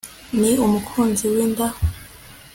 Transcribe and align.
ni 0.39 0.49
umukunzi 0.65 1.23
w'inda 1.33 1.65